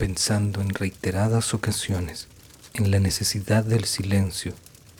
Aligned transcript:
pensando 0.00 0.62
en 0.62 0.70
reiteradas 0.70 1.52
ocasiones 1.52 2.26
en 2.72 2.90
la 2.90 3.00
necesidad 3.00 3.64
del 3.64 3.84
silencio 3.84 4.54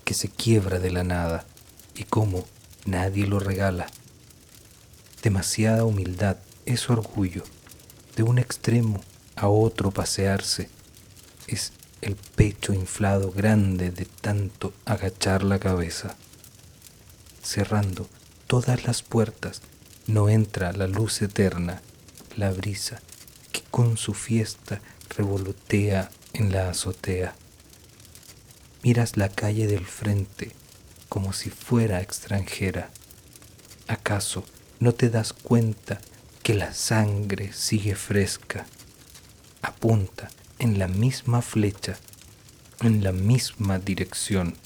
que 0.04 0.12
se 0.12 0.28
quiebra 0.28 0.78
de 0.78 0.90
la 0.90 1.04
nada 1.04 1.46
y 1.94 2.04
cómo 2.04 2.44
nadie 2.84 3.26
lo 3.26 3.40
regala. 3.40 3.86
Demasiada 5.22 5.84
humildad 5.84 6.36
es 6.66 6.90
orgullo, 6.90 7.44
de 8.14 8.24
un 8.24 8.38
extremo 8.38 9.00
a 9.36 9.48
otro 9.48 9.90
pasearse, 9.90 10.68
es 11.46 11.72
el 12.02 12.14
pecho 12.14 12.74
inflado 12.74 13.32
grande 13.32 13.90
de 13.90 14.04
tanto 14.04 14.74
agachar 14.84 15.44
la 15.44 15.58
cabeza. 15.58 16.14
Cerrando 17.42 18.06
todas 18.46 18.84
las 18.84 19.02
puertas, 19.02 19.62
no 20.06 20.28
entra 20.28 20.74
la 20.74 20.86
luz 20.86 21.22
eterna, 21.22 21.80
la 22.36 22.50
brisa 22.50 23.00
con 23.70 23.96
su 23.96 24.14
fiesta 24.14 24.80
revolotea 25.16 26.10
en 26.32 26.52
la 26.52 26.70
azotea. 26.70 27.34
Miras 28.82 29.16
la 29.16 29.28
calle 29.28 29.66
del 29.66 29.86
frente 29.86 30.52
como 31.08 31.32
si 31.32 31.50
fuera 31.50 32.00
extranjera. 32.00 32.90
¿Acaso 33.88 34.44
no 34.78 34.94
te 34.94 35.10
das 35.10 35.32
cuenta 35.32 36.00
que 36.42 36.54
la 36.54 36.72
sangre 36.72 37.52
sigue 37.52 37.96
fresca? 37.96 38.66
Apunta 39.60 40.30
en 40.58 40.78
la 40.78 40.88
misma 40.88 41.42
flecha, 41.42 41.98
en 42.80 43.02
la 43.02 43.12
misma 43.12 43.78
dirección, 43.78 44.56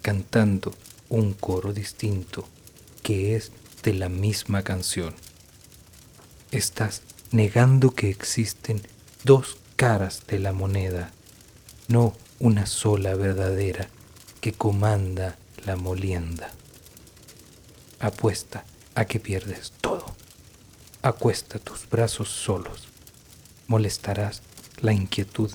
cantando 0.00 0.74
un 1.08 1.34
coro 1.34 1.72
distinto 1.72 2.48
que 3.02 3.34
es 3.36 3.52
de 3.82 3.94
la 3.94 4.08
misma 4.08 4.62
canción. 4.62 5.14
Estás 6.50 7.02
negando 7.30 7.90
que 7.90 8.10
existen 8.10 8.80
dos 9.24 9.58
caras 9.76 10.22
de 10.26 10.38
la 10.38 10.52
moneda, 10.52 11.12
no 11.88 12.14
una 12.38 12.66
sola 12.66 13.14
verdadera 13.14 13.88
que 14.40 14.52
comanda 14.52 15.36
la 15.66 15.76
molienda. 15.76 16.50
Apuesta 18.00 18.64
a 18.94 19.04
que 19.04 19.20
pierdes 19.20 19.72
todo. 19.80 20.06
Acuesta 21.02 21.58
tus 21.58 21.88
brazos 21.88 22.28
solos. 22.28 22.88
Molestarás 23.66 24.42
la 24.80 24.92
inquietud 24.92 25.50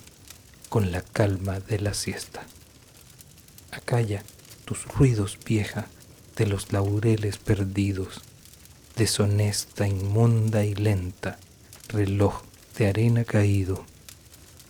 con 0.69 0.91
la 0.91 1.01
calma 1.01 1.59
de 1.59 1.79
la 1.79 1.93
siesta. 1.93 2.45
Acalla 3.71 4.23
tus 4.65 4.85
ruidos 4.85 5.37
vieja 5.45 5.87
de 6.35 6.47
los 6.47 6.71
laureles 6.71 7.37
perdidos, 7.37 8.21
deshonesta, 8.95 9.87
inmunda 9.87 10.63
y 10.63 10.75
lenta, 10.75 11.37
reloj 11.89 12.41
de 12.77 12.87
arena 12.87 13.23
caído. 13.23 13.85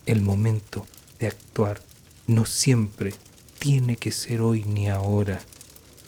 El 0.06 0.22
momento 0.22 0.86
de 1.20 1.28
actuar 1.28 1.82
no 2.28 2.46
siempre 2.46 3.14
tiene 3.60 3.96
que 3.98 4.12
ser 4.12 4.42
hoy 4.42 4.64
ni 4.64 4.90
ahora. 4.90 5.42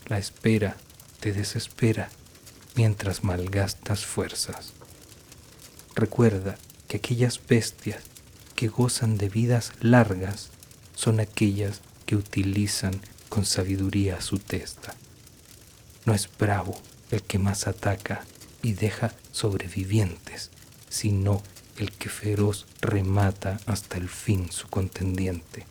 La 0.08 0.18
espera 0.18 0.78
te 1.20 1.34
desespera 1.34 2.10
mientras 2.76 3.24
malgastas 3.24 4.06
fuerzas. 4.06 4.74
Recuerda 5.96 6.58
que 6.88 6.98
aquellas 6.98 7.40
bestias 7.48 8.04
que 8.56 8.68
gozan 8.68 9.18
de 9.18 9.30
vidas 9.30 9.72
largas 9.82 10.50
son 10.96 11.20
aquellas 11.20 11.82
que 12.06 12.16
utilizan 12.16 13.00
con 13.30 13.46
sabiduría 13.46 14.22
su 14.22 14.40
testa. 14.40 14.96
No 16.06 16.14
es 16.14 16.30
bravo 16.38 16.80
el 17.12 17.24
que 17.24 17.40
más 17.40 17.68
ataca 17.68 18.26
y 18.62 18.74
deja 18.74 19.14
sobrevivientes, 19.32 20.52
sino 20.96 21.42
el 21.78 21.92
que 21.92 22.10
feroz 22.10 22.66
remata 22.82 23.60
hasta 23.66 23.98
el 23.98 24.10
fin 24.10 24.52
su 24.52 24.68
contendiente 24.68 25.66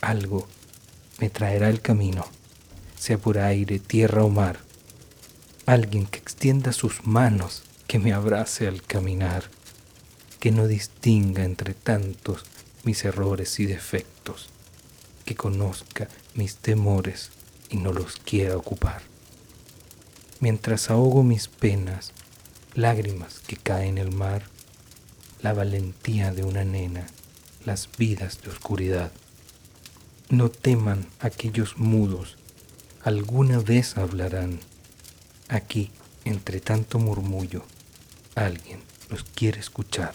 algo 0.00 0.46
me 1.18 1.30
traerá 1.30 1.68
el 1.68 1.80
camino, 1.80 2.24
sea 2.98 3.18
por 3.18 3.38
aire, 3.38 3.78
tierra 3.78 4.24
o 4.24 4.30
mar. 4.30 4.60
Alguien 5.66 6.06
que 6.06 6.18
extienda 6.18 6.72
sus 6.72 7.06
manos, 7.06 7.62
que 7.86 7.98
me 7.98 8.12
abrace 8.12 8.68
al 8.68 8.82
caminar, 8.82 9.44
que 10.40 10.50
no 10.50 10.66
distinga 10.66 11.44
entre 11.44 11.74
tantos 11.74 12.44
mis 12.84 13.04
errores 13.04 13.58
y 13.58 13.66
defectos, 13.66 14.50
que 15.24 15.34
conozca 15.34 16.08
mis 16.34 16.56
temores 16.56 17.30
y 17.68 17.76
no 17.76 17.92
los 17.92 18.16
quiera 18.16 18.56
ocupar. 18.56 19.02
Mientras 20.40 20.90
ahogo 20.90 21.24
mis 21.24 21.48
penas, 21.48 22.12
lágrimas 22.78 23.40
que 23.40 23.56
caen 23.56 23.98
en 23.98 24.06
el 24.06 24.12
mar, 24.12 24.44
la 25.42 25.52
valentía 25.52 26.32
de 26.32 26.44
una 26.44 26.62
nena, 26.64 27.08
las 27.64 27.88
vidas 27.98 28.40
de 28.40 28.50
oscuridad. 28.50 29.10
No 30.28 30.48
teman 30.48 31.08
aquellos 31.18 31.76
mudos, 31.76 32.36
alguna 33.02 33.58
vez 33.58 33.96
hablarán. 33.96 34.60
Aquí, 35.48 35.90
entre 36.24 36.60
tanto 36.60 37.00
murmullo, 37.00 37.64
alguien 38.36 38.80
los 39.10 39.24
quiere 39.24 39.58
escuchar. 39.58 40.14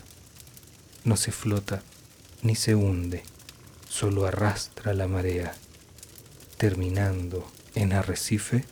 No 1.03 1.17
se 1.17 1.33
flota 1.33 1.83
ni 2.43 2.55
se 2.55 2.75
hunde, 2.75 3.23
solo 3.89 4.25
arrastra 4.25 4.93
la 4.93 5.09
marea, 5.09 5.53
terminando 6.55 7.45
en 7.75 7.91
arrecife 7.91 8.63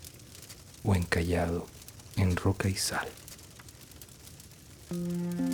o 0.86 0.96
encallado 0.96 1.68
en 2.16 2.38
roca 2.38 2.70
y 2.70 2.76
sal. 2.76 3.10
Thank 4.92 5.40
you. 5.40 5.51